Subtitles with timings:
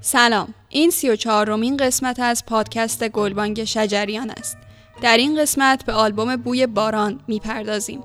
[0.00, 4.56] سلام این سی و چهارمین قسمت از پادکست گلبانگ شجریان است.
[5.02, 8.00] در این قسمت به آلبوم بوی باران می‌پردازیم.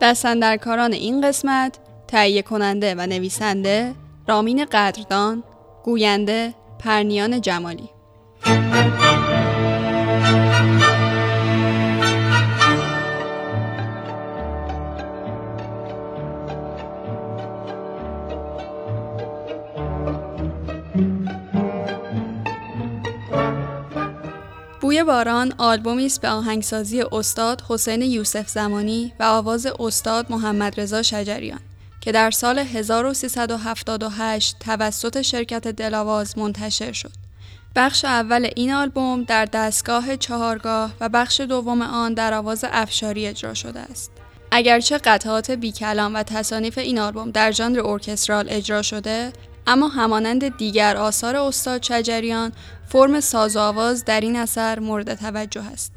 [0.00, 3.94] دستندرکاران این قسمت تهیه کننده و نویسنده
[4.28, 5.42] رامین قدردان
[5.84, 7.88] گوینده پرنیان جمالی.
[24.96, 31.02] بوی باران آلبومی است به آهنگسازی استاد حسین یوسف زمانی و آواز استاد محمد رضا
[31.02, 31.60] شجریان
[32.00, 37.12] که در سال 1378 توسط شرکت دلاواز منتشر شد.
[37.76, 43.54] بخش اول این آلبوم در دستگاه چهارگاه و بخش دوم آن در آواز افشاری اجرا
[43.54, 44.10] شده است.
[44.50, 49.32] اگرچه قطعات بی کلام و تصانیف این آلبوم در ژانر ارکسترال اجرا شده،
[49.66, 52.52] اما همانند دیگر آثار استاد شجریان
[52.88, 55.92] فرم ساز و آواز در این اثر مورد توجه است.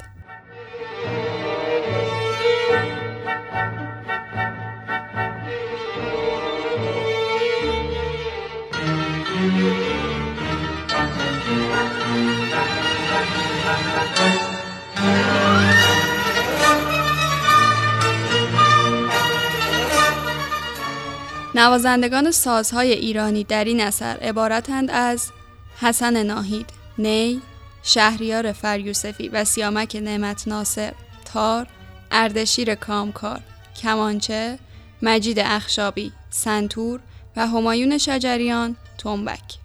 [21.59, 25.31] نوازندگان سازهای ایرانی در این اثر عبارتند از
[25.79, 26.65] حسن ناهید،
[26.97, 27.41] نی،
[27.83, 30.93] شهریار فریوسفی و سیامک نعمت ناصر،
[31.33, 31.67] تار،
[32.11, 33.39] اردشیر کامکار،
[33.81, 34.59] کمانچه،
[35.01, 36.99] مجید اخشابی، سنتور
[37.35, 39.57] و همایون شجریان، تنبک.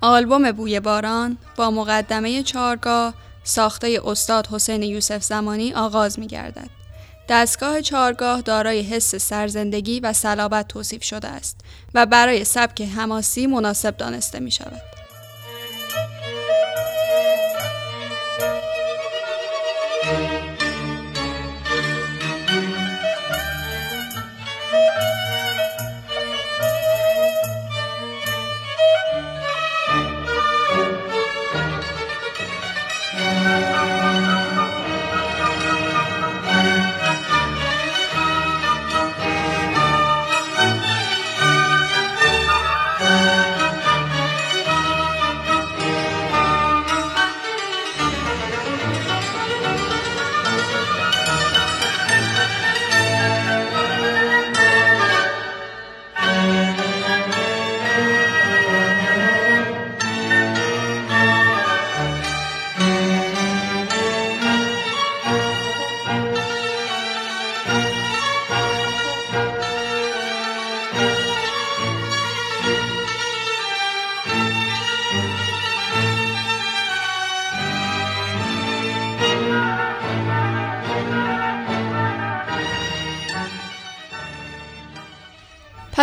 [0.00, 6.85] آلبوم بوی باران با مقدمه چارگاه ساخته استاد حسین یوسف زمانی آغاز می گردد.
[7.28, 11.60] دستگاه چارگاه دارای حس سرزندگی و صلابت توصیف شده است
[11.94, 14.82] و برای سبک حماسی مناسب دانسته می شود.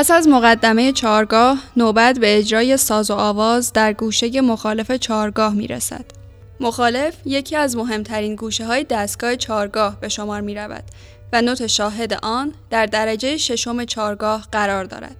[0.04, 5.68] پس از مقدمه چارگاه نوبت به اجرای ساز و آواز در گوشه مخالف چارگاه می
[5.68, 6.06] رسد.
[6.60, 10.84] مخالف یکی از مهمترین گوشه های دستگاه چارگاه به شمار می رود
[11.34, 15.16] و نوت شاهد آن در درجه ششم چارگاه قرار دارد.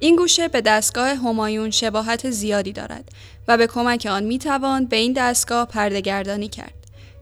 [0.00, 3.08] این گوشه به دستگاه همایون شباهت زیادی دارد
[3.48, 6.74] و به کمک آن می توان به این دستگاه پردگردانی کرد.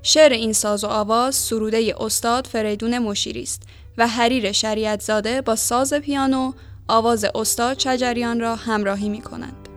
[0.03, 3.63] شعر این ساز و آواز سروده استاد فریدون مشیری است
[3.99, 6.53] و حریر شریعت زاده با ساز پیانو
[6.89, 9.69] آواز استاد شجریان را همراهی می کنند.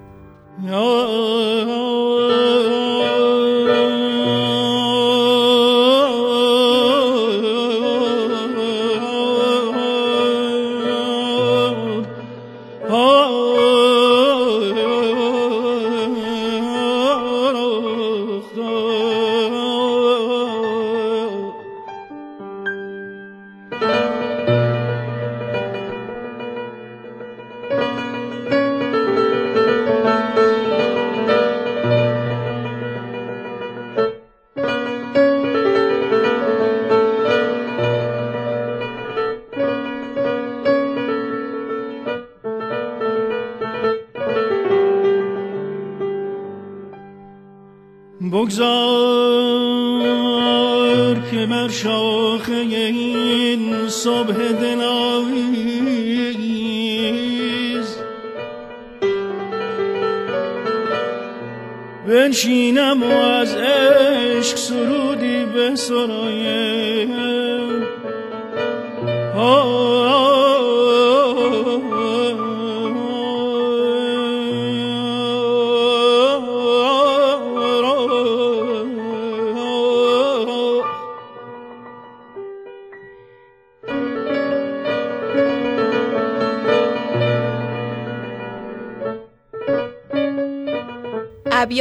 [62.38, 66.47] بنشینم و از عشق سرودی به سرایم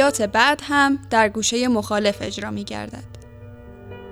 [0.07, 3.03] ابیات بعد هم در گوشه مخالف اجرا می گردد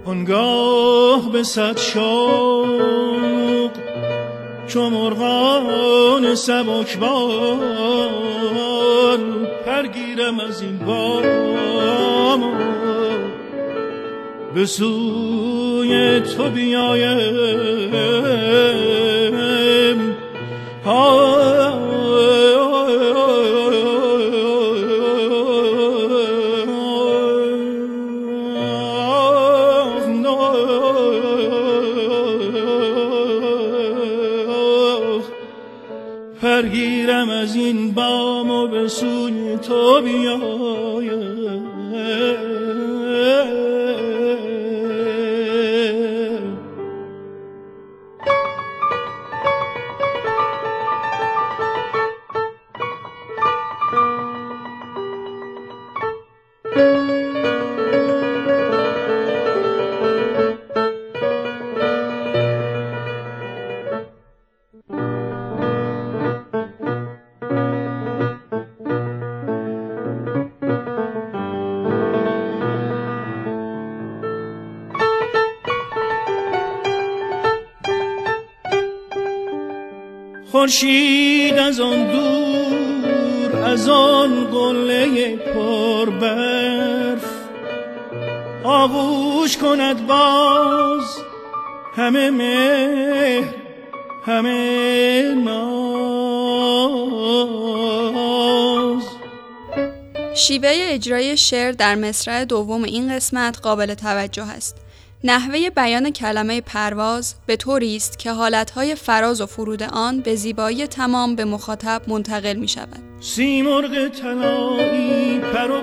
[0.05, 3.71] آنگاه به صد شوق
[4.67, 7.59] چو مرغان سبک بار
[9.65, 12.41] پرگیرم از این بام
[14.55, 17.95] به سوی تو بیایم.
[80.65, 87.25] خورشید از آن دور از آن قله پر برف
[88.63, 91.17] آغوش کند باز
[91.95, 93.53] همه مهر
[94.25, 95.85] همه ناز.
[100.35, 104.84] شیوه اجرای شعر در مصرع دوم این قسمت قابل توجه است.
[105.27, 110.87] نحوه بیان کلمه پرواز به طوری است که حالتهای فراز و فرود آن به زیبایی
[110.87, 112.99] تمام به مخاطب منتقل می شود.
[113.19, 115.81] سیمرغ طلایی پر و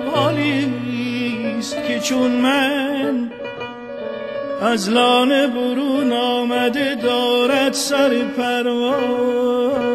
[1.57, 3.31] است که چون من
[4.61, 9.92] از لانه برون آمده دارد سر پرواز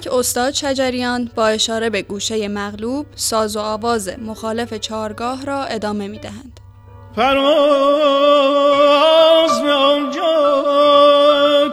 [0.00, 6.08] اینک استاد شجریان با اشاره به گوشه مغلوب ساز و آواز مخالف چارگاه را ادامه
[6.08, 6.60] می دهند.
[7.16, 7.42] پرواز
[9.62, 10.30] به آنجا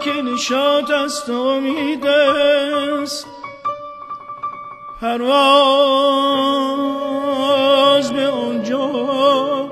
[0.04, 3.26] که نشات است امید است
[5.00, 5.32] پرواز
[8.12, 9.68] به آنجا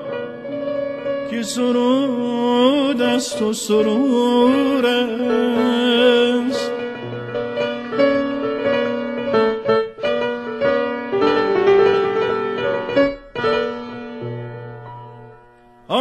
[1.30, 4.86] که سرود است و سرور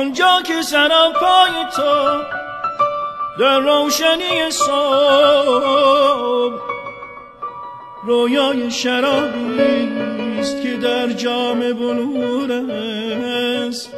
[0.05, 0.61] آنجا که
[1.13, 2.23] پای تو
[3.39, 6.53] در روشنی صبح.
[8.03, 9.89] رویای شرابی
[10.39, 12.51] است که در جام بلور
[13.67, 13.89] است.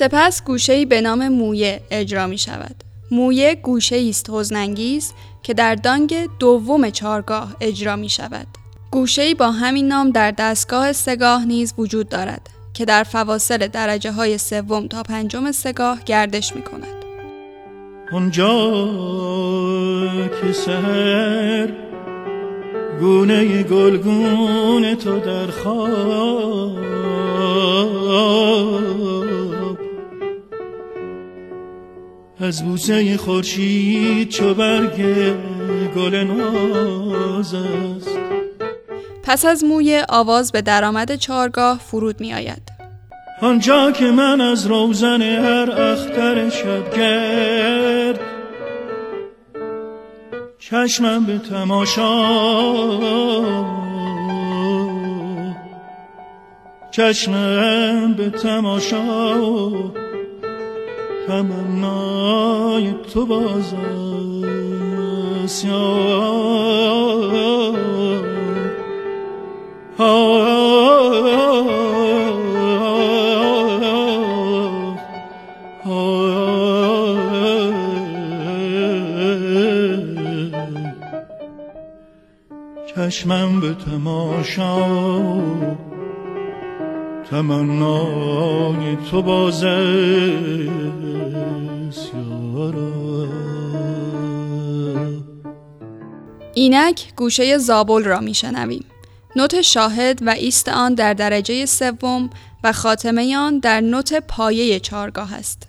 [0.00, 2.74] سپس گوشه‌ای به نام مویه اجرا می شود.
[3.10, 8.46] مویه گوشه است حزنانگیز که در دانگ دوم چارگاه اجرا می شود.
[8.90, 12.40] گوشه با همین نام در دستگاه سگاه نیز وجود دارد
[12.74, 17.04] که در فواصل درجه های سوم تا پنجم سگاه گردش می کند.
[18.12, 18.82] اونجا
[20.40, 21.72] که سر
[23.00, 26.90] گونه گلگون تو در خواب
[32.42, 34.96] از بوسه خورشید چو برگ
[35.96, 38.08] گل ناز است.
[39.22, 42.62] پس از موی آواز به درآمد چارگاه فرود می آید
[43.42, 48.20] آنجا که من از روزن هر اختر شبگرد
[50.58, 52.20] چشمم به تماشا
[56.90, 59.99] چشمم به تماشا
[61.30, 63.74] تمنای تو باز
[82.86, 84.76] چشمم به تماشا
[87.30, 90.70] تمنای تو بازه
[96.60, 98.84] اینک گوشه زابل را میشنویم.
[99.36, 102.30] نوت شاهد و ایست آن در درجه سوم
[102.64, 105.66] و خاتمه آن در نوت پایه چارگاه است.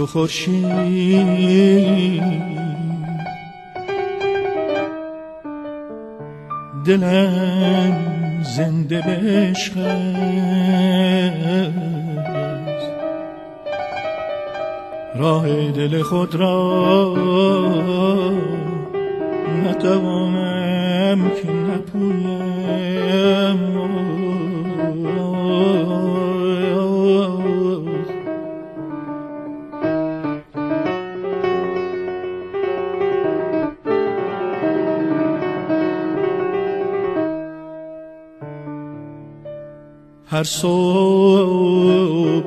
[0.00, 0.62] چو خورشید.
[6.86, 7.96] دلم
[8.56, 9.78] زنده عشق
[15.16, 17.14] راه دل خود را
[19.64, 22.40] نتوانم که نپویم.
[40.40, 42.44] هر صبح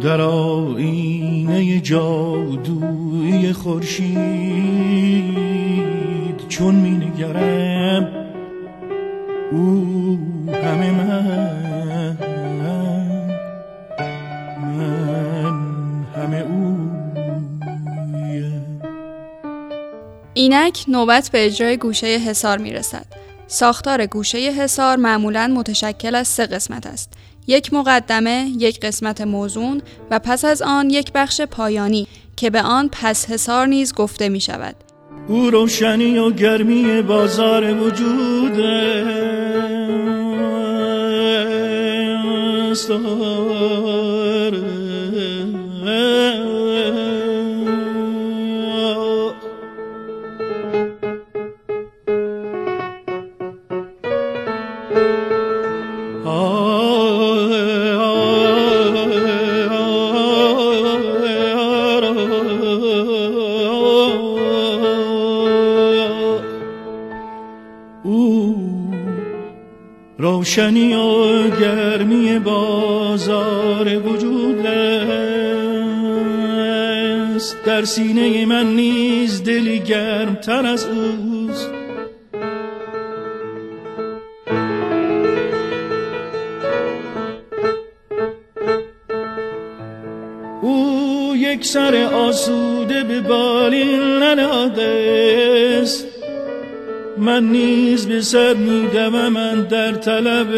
[0.00, 4.14] در آینه جادوی خورشید
[6.48, 8.08] چون می نگرم
[9.52, 10.18] او
[10.52, 12.16] همه من
[14.78, 15.54] من
[16.16, 16.90] همه او
[20.34, 23.23] اینک نوبت به اجرای گوشه حسار می رسد.
[23.54, 27.12] ساختار گوشه حصار معمولا متشکل از سه قسمت است.
[27.46, 32.06] یک مقدمه، یک قسمت موزون و پس از آن یک بخش پایانی
[32.36, 34.76] که به آن پس حصار نیز گفته می شود.
[35.28, 38.58] او روشنی و گرمی بازار وجود
[70.56, 75.16] روشنی و گرمی بازار وجود است.
[77.66, 79.80] در سینه من نیز دلی
[80.42, 81.70] تر از اوست.
[90.62, 96.06] او یک سر آسوده به بالین نناده است
[97.18, 97.73] من نیز
[98.24, 100.48] سر میدم من در طلب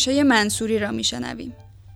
[0.00, 1.52] گوشه منصوری را میشنویم.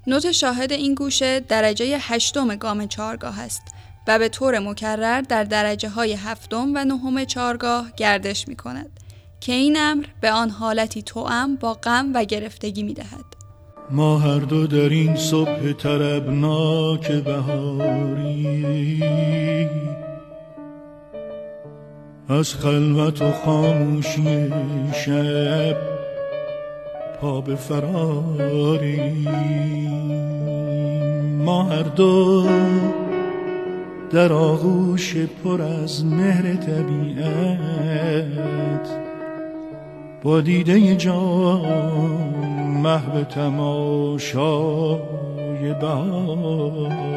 [0.06, 3.62] نوت شاهد این گوشه درجه هشتم گام چارگاه است
[4.06, 9.00] و به طور مکرر در درجه های هفتم و نهم چارگاه گردش می کند
[9.40, 13.24] که این امر به آن حالتی توأم با غم و گرفتگی می دهد.
[13.90, 19.02] ما هر دو در این صبح تربناک بهاری
[22.28, 24.52] از خلوت و خاموشی
[25.04, 26.03] شب
[27.20, 29.12] پا به فراری.
[31.44, 32.46] ما هر دو
[34.10, 37.44] در آغوش پر از مهر طبیعت
[40.22, 42.04] با دیده جان
[42.82, 44.94] محو تماشای
[45.80, 47.14] بهاری.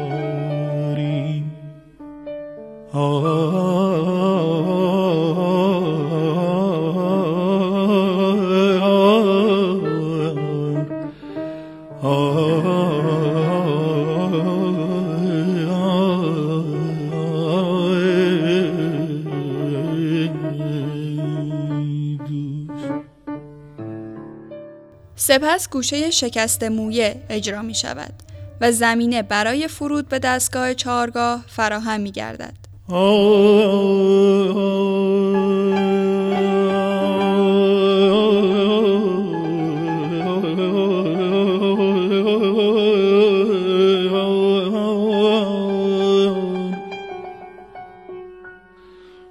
[25.28, 28.12] سپس گوشه شکست مویه اجرا می شود
[28.60, 32.54] و زمینه برای فرود به دستگاه چهارگاه فراهم می گردد.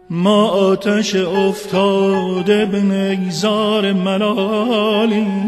[0.10, 5.47] ما آتش افتاده به نیزار ملالی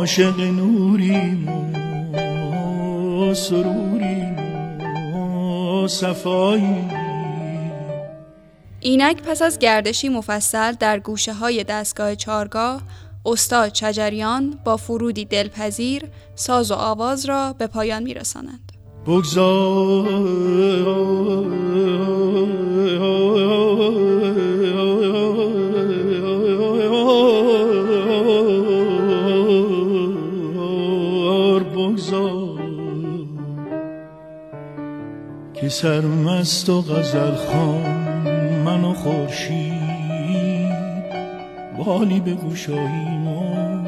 [0.00, 1.48] عاشق نوریم
[3.18, 4.36] و سروریم
[5.14, 5.88] و
[8.80, 12.82] اینک پس از گردشی مفصل در گوشه های دستگاه چارگاه
[13.26, 16.02] استاد چجریان با فرودی دلپذیر
[16.34, 18.72] ساز و آواز را به پایان میرسانند.
[19.06, 20.06] بگذار
[35.70, 37.82] سرمست و غزل خان
[38.64, 39.80] من و خورشید
[41.78, 43.84] بالی به گوشایی ما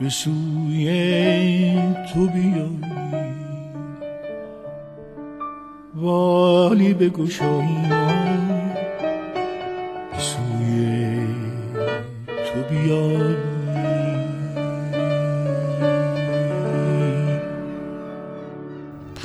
[0.00, 1.78] به سوی
[2.14, 2.80] تو بیایی.
[5.94, 8.12] والی به گوشایی ما
[10.12, 11.18] به سوی
[12.26, 13.35] تو بیایی.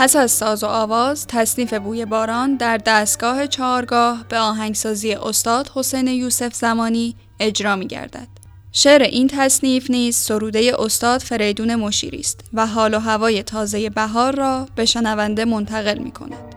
[0.02, 6.08] پس از ساز و آواز تصنیف بوی باران در دستگاه چهارگاه به آهنگسازی استاد حسین
[6.08, 8.28] یوسف زمانی اجرا می گردد.
[8.72, 14.36] شعر این تصنیف نیز سروده استاد فریدون مشیری است و حال و هوای تازه بهار
[14.36, 16.56] را به شنونده منتقل می کند.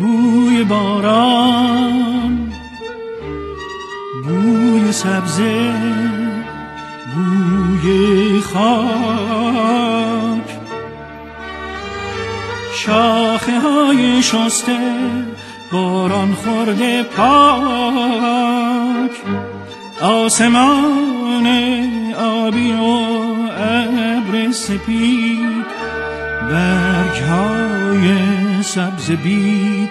[0.00, 2.52] بوی باران
[4.24, 5.74] بوی سبزه
[7.14, 10.59] بوی خاک
[12.74, 14.78] شاخه های شسته
[15.72, 18.30] باران خورده پاک.
[20.02, 21.46] آسمان
[22.18, 22.84] آبی و
[23.58, 25.66] ابر سپید
[26.50, 28.16] برگ های
[28.62, 29.90] سبز بید.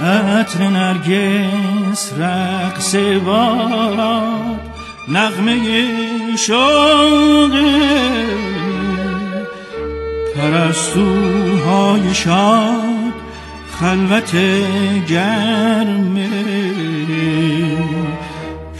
[0.00, 4.60] عطر نرگس رقص باد
[5.08, 5.60] نغمه
[6.36, 7.64] شوقه
[10.36, 13.14] پرستوهای شاد
[13.80, 14.36] خلوت
[15.08, 16.28] گرمه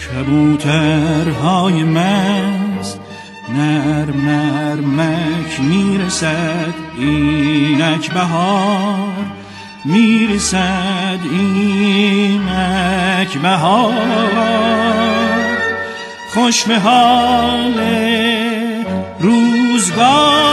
[0.04, 3.00] کبوترهای مست
[3.56, 9.24] نرم نرمک می‌رسد اینک بهار
[9.84, 12.48] می‌رسد اینک
[13.42, 13.94] بهار.
[16.34, 17.80] خوش به حال
[19.20, 20.43] روزگار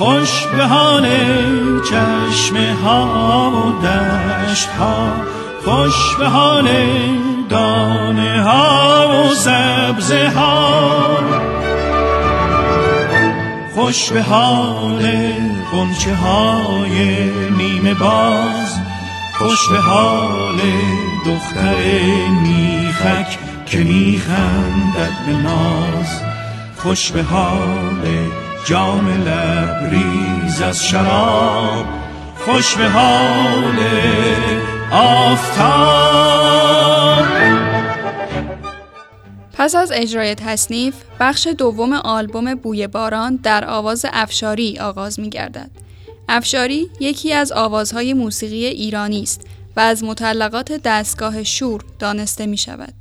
[0.00, 1.06] خوش به حال
[1.80, 5.12] چشمه ها و دشت ها.
[5.64, 6.68] خوش به حال
[7.48, 11.18] دانه ها و سبزه ها.
[13.74, 15.08] خوش به حال
[15.70, 18.80] خونچه های نیمه باز.
[19.38, 20.60] خوش به حال
[21.26, 21.76] دختر
[22.42, 26.22] میخک که میخندد به ناز.
[26.76, 28.06] خوش به حال
[28.64, 31.86] جام لبریز از شراب
[32.36, 33.76] خوش به حال
[34.92, 36.10] آفتاب
[39.52, 45.70] پس از اجرای تصنیف بخش دوم آلبوم بوی باران در آواز افشاری آغاز می گردد.
[46.28, 49.46] افشاری یکی از آوازهای موسیقی ایرانی است
[49.76, 52.94] و از مطلقات دستگاه شور دانسته می شود.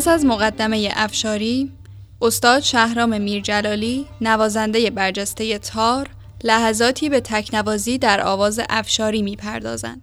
[0.00, 1.72] پس از مقدمه افشاری،
[2.22, 6.08] استاد شهرام میرجلالی نوازنده برجسته تار
[6.44, 10.02] لحظاتی به تکنوازی در آواز افشاری می‌پردازند.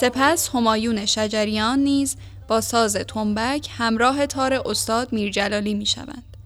[0.00, 2.16] سپس همایون شجریان نیز
[2.48, 6.36] با ساز تنبک همراه تار استاد میرجلالی می شوند.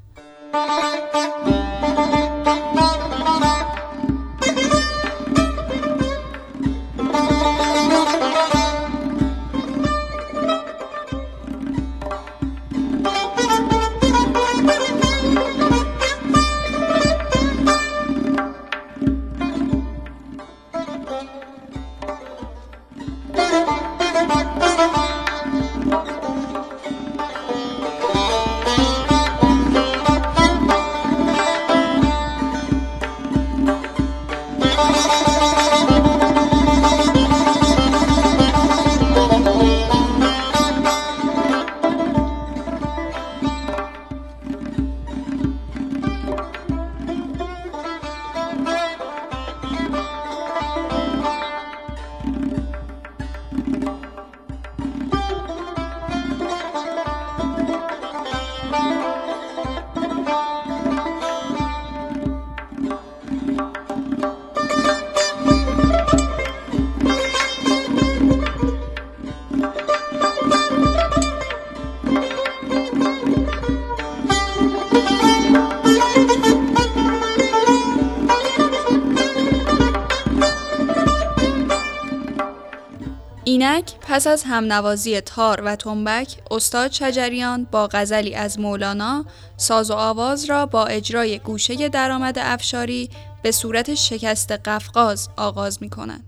[83.63, 89.25] اینک پس از همنوازی تار و تنبک استاد شجریان با غزلی از مولانا
[89.57, 93.11] ساز و آواز را با اجرای گوشه درآمد افشاری
[93.43, 96.25] به صورت شکست قفقاز آغاز می کنند.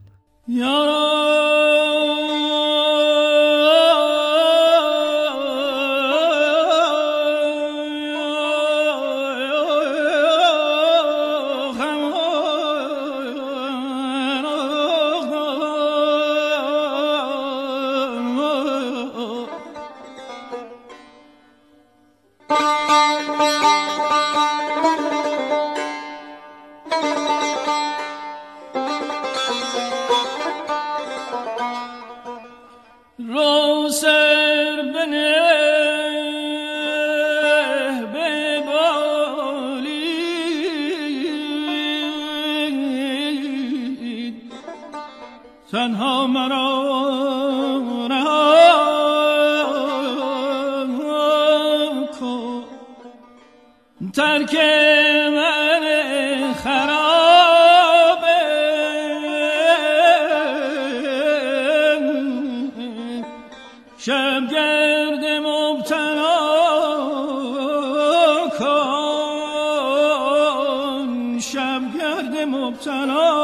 [72.75, 73.44] مبتلا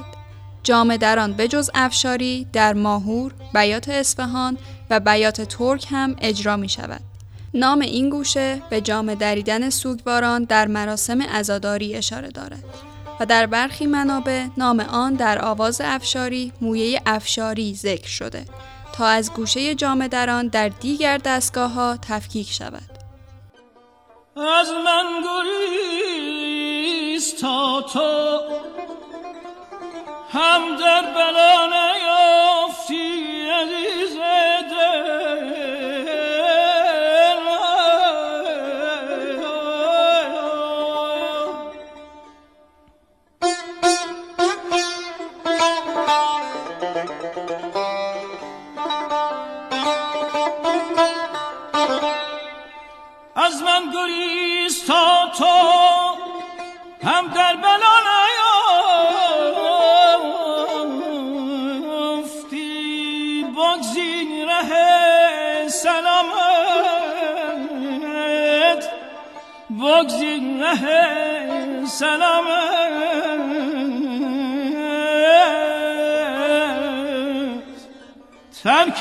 [0.63, 4.57] جامه دران به جز افشاری در ماهور، بیات اصفهان
[4.89, 7.01] و بیات ترک هم اجرا می شود.
[7.53, 12.63] نام این گوشه به جامه دریدن سوگواران در مراسم ازاداری اشاره دارد
[13.19, 18.45] و در برخی منابع نام آن در آواز افشاری مویه افشاری ذکر شده
[18.93, 22.91] تا از گوشه جامه دران در دیگر دستگاه ها تفکیک شود.
[24.37, 26.61] از من گریز
[27.41, 28.39] تا تو
[30.33, 32.70] هم در بلا نیافتی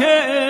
[0.01, 0.50] ترک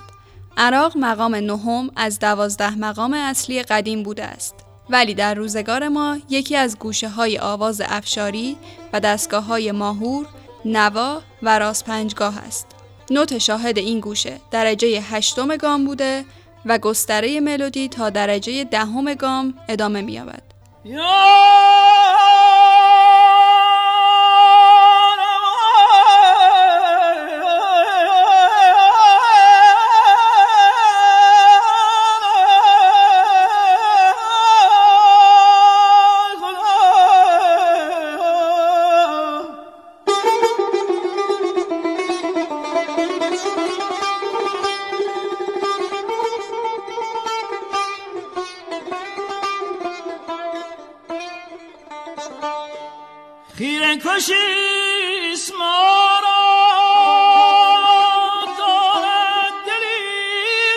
[0.63, 4.55] عراق مقام نهم از دوازده مقام اصلی قدیم بوده است.
[4.89, 8.57] ولی در روزگار ما یکی از گوشه های آواز افشاری
[8.93, 10.25] و دستگاه های ماهور،
[10.65, 12.67] نوا و راست پنجگاه است.
[13.11, 16.25] نوت شاهد این گوشه درجه هشتم گام بوده
[16.65, 20.43] و گستره ملودی تا درجه دهم گام ادامه می‌یابد.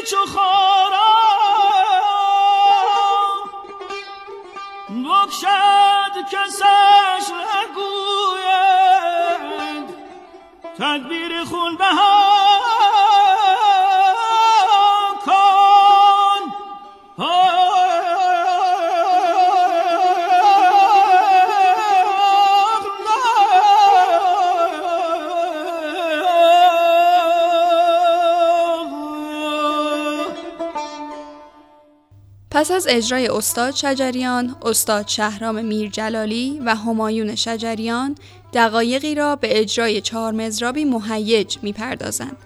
[0.05, 0.54] 就好
[32.65, 38.15] پس از اجرای استاد شجریان، استاد شهرام میرجلالی و همایون شجریان
[38.55, 42.37] دقایقی را به اجرای چهار مزرابی مهیج می‌پردازند.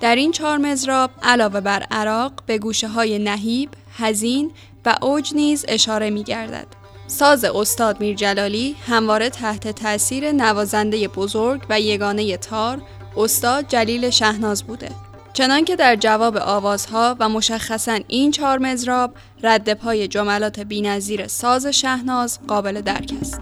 [0.00, 4.50] در این چهار مزراب علاوه بر عراق به گوشه های نهیب، هزین
[4.86, 6.66] و اوج نیز اشاره می گردد.
[7.06, 12.82] ساز استاد میرجلالی همواره تحت تأثیر نوازنده بزرگ و یگانه تار
[13.16, 15.07] استاد جلیل شهناز بوده.
[15.32, 22.38] چنانکه در جواب آوازها و مشخصا این چهار مزراب رد پای جملات بینظیر ساز شهناز
[22.48, 23.40] قابل درک است.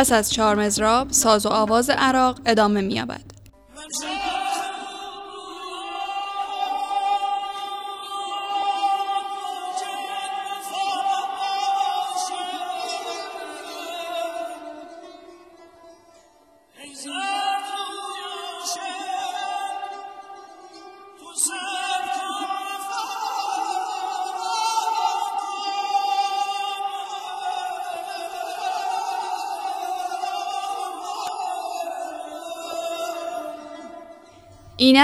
[0.00, 3.29] پس از چهار مزراب ساز و آواز عراق ادامه می‌یابد.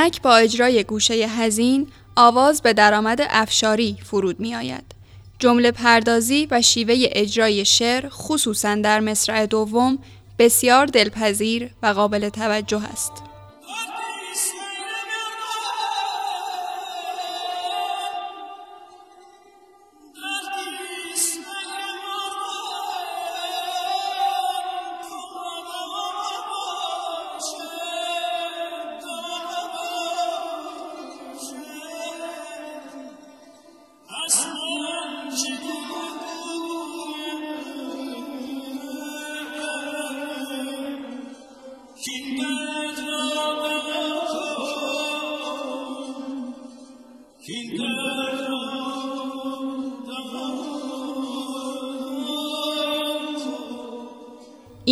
[0.06, 4.84] اینک با اجرای گوشه هزین آواز به درآمد افشاری فرود می آید.
[5.38, 9.98] جمله پردازی و شیوه اجرای شعر خصوصا در مصرع دوم
[10.38, 13.12] بسیار دلپذیر و قابل توجه است.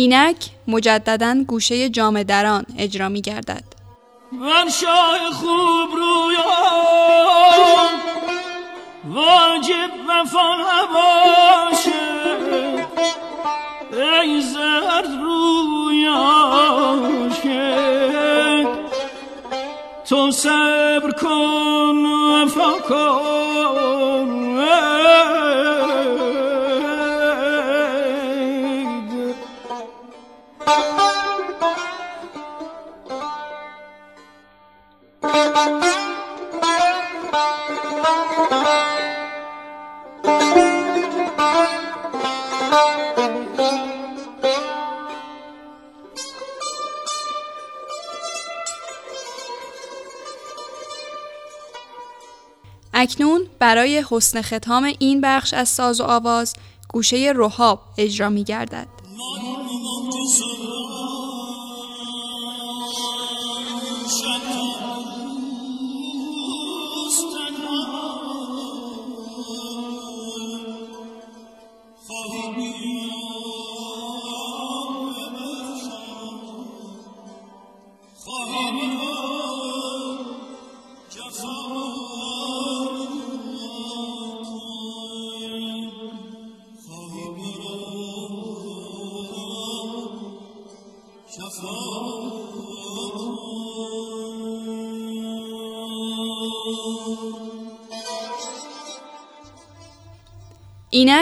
[0.05, 0.37] اینک
[0.67, 3.63] مجددا گوشه جام دران اجرا می گردد
[4.31, 7.35] من شاه خوب رویان
[9.05, 11.94] واجب وفا نباشه.
[53.05, 56.53] اکنون برای حسن ختام این بخش از ساز و آواز
[56.89, 58.87] گوشه رهاب اجرا می گردد.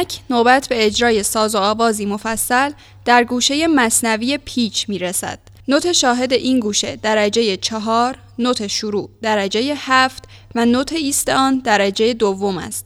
[0.03, 2.71] اینک نوبت به اجرای ساز و آوازی مفصل
[3.05, 5.39] در گوشه مصنوی پیچ می رسد.
[5.67, 10.23] نوت شاهد این گوشه درجه چهار، نوت شروع درجه هفت
[10.55, 12.85] و نوت ایست آن درجه دوم است.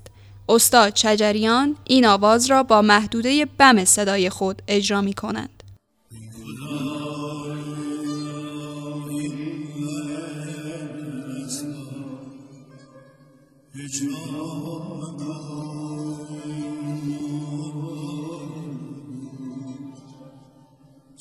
[0.50, 5.64] استاد چجریان این آواز را با محدوده بم صدای خود اجرا می کنند.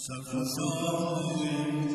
[0.07, 1.86] Safo Shalom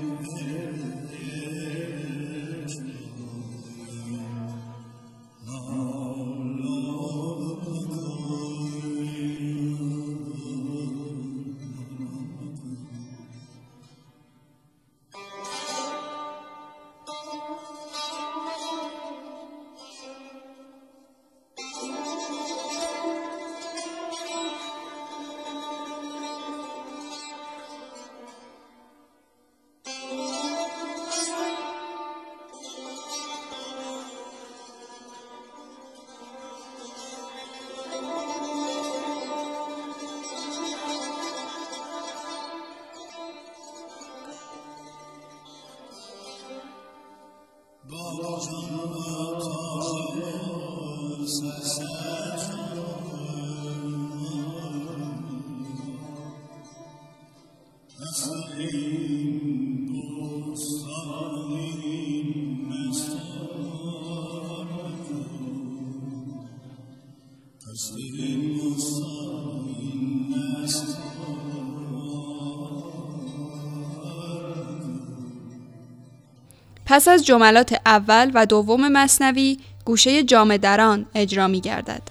[76.91, 82.01] پس از جملات اول و دوم مصنوی گوشه جامدران اجرا می گردد.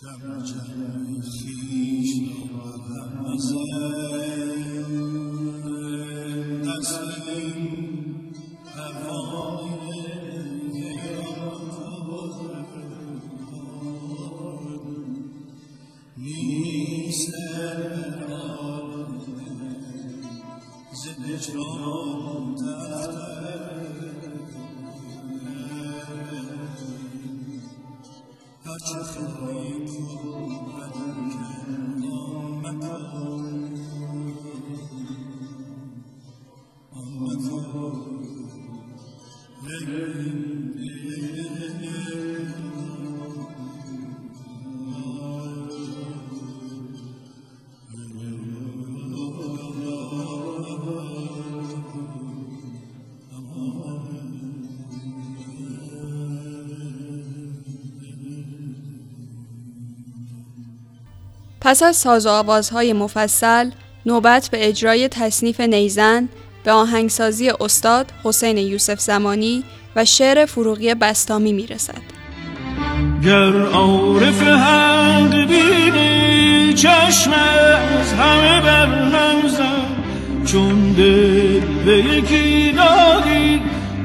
[0.00, 0.48] Thank
[7.78, 7.87] you.
[61.68, 63.70] پس از ساز و آوازهای مفصل
[64.06, 66.28] نوبت به اجرای تصنیف نیزن
[66.64, 69.64] به آهنگسازی استاد حسین یوسف زمانی
[69.96, 72.02] و شعر فروغی بستامی می رسد.
[73.24, 78.88] گر عارف حق بینی چشم از همه بر
[80.44, 83.62] چون دل به یکی دادی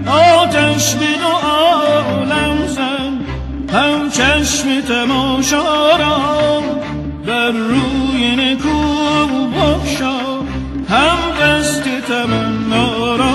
[0.07, 3.25] آتش به دو عالم زن
[3.77, 6.43] هم چشم تماشا را
[7.25, 10.19] بر روی نکو بخشا
[10.89, 13.33] هم دست تمنا را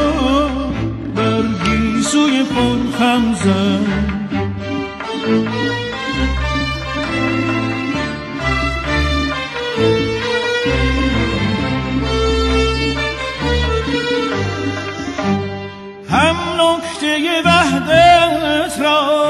[1.15, 3.87] بر گیسوی پر هم زن.
[16.11, 19.28] هم نکته وحدت را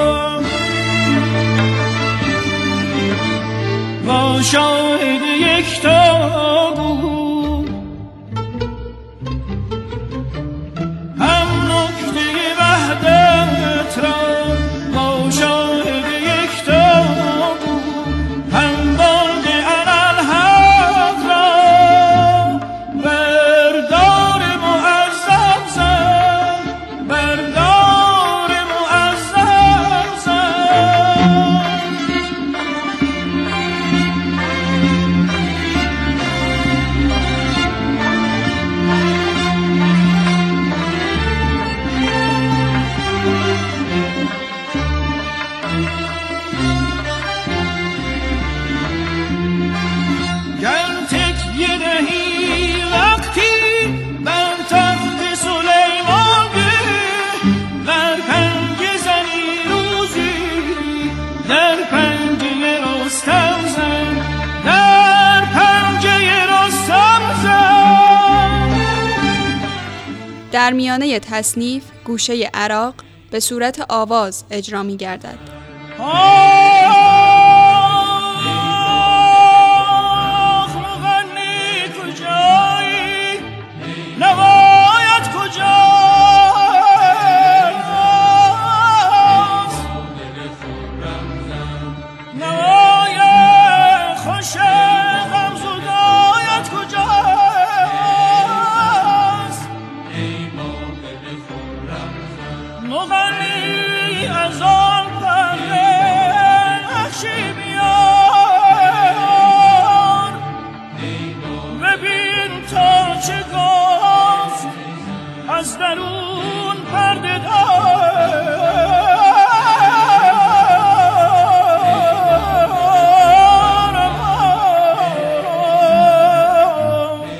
[4.52, 7.17] شاهد یکتا بود.
[70.58, 72.94] در میانه تصنیف گوشه عراق
[73.30, 75.38] به صورت آواز اجرا می گردد.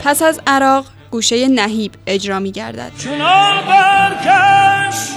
[0.09, 2.93] پس از عراق گوشه نهیب اجرا می گردد.
[2.99, 5.09] چنان برکش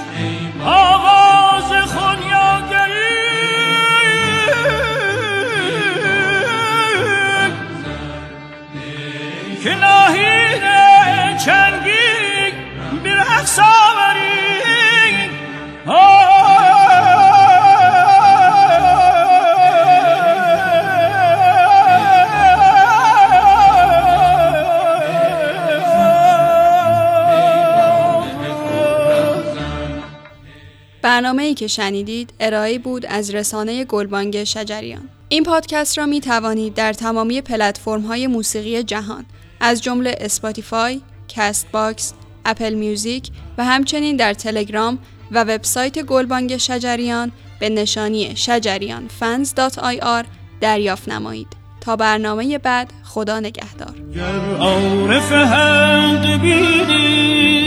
[31.12, 35.08] برنامه ای که شنیدید ارائه‌ای بود از رسانه گلبانگ شجریان.
[35.28, 39.24] این پادکست را می توانید در تمامی پلتفرم های موسیقی جهان
[39.60, 42.12] از جمله Spotify، Castbox،
[42.44, 44.98] Apple Music و همچنین در تلگرام
[45.30, 50.26] و وبسایت گلبانگ شجریان به نشانی shajarianfans.ir
[50.60, 51.48] دریافت نمایید.
[51.80, 53.94] تا برنامه بعد خدا نگهدار.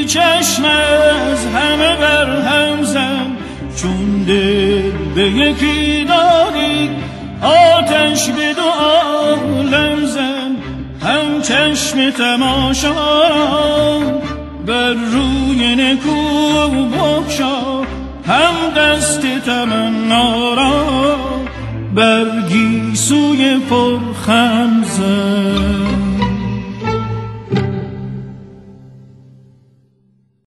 [0.06, 3.38] چشم از همه بر هم زن.
[3.82, 6.90] چون دل به یکی داری
[7.42, 10.56] آتش به دو عالم زن.
[11.02, 12.94] هم چشم تماشا
[14.66, 17.82] بر روی نکو بکشا
[18.28, 21.16] هم دست تمنا را
[21.96, 26.05] بر گیسوی پرخم زن.